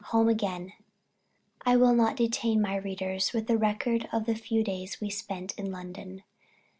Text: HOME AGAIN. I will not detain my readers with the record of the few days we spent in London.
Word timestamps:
HOME 0.05 0.29
AGAIN. 0.29 0.73
I 1.63 1.77
will 1.77 1.93
not 1.93 2.15
detain 2.15 2.59
my 2.59 2.75
readers 2.75 3.33
with 3.33 3.45
the 3.45 3.55
record 3.59 4.09
of 4.11 4.25
the 4.25 4.33
few 4.33 4.63
days 4.63 4.99
we 4.99 5.11
spent 5.11 5.51
in 5.59 5.71
London. 5.71 6.23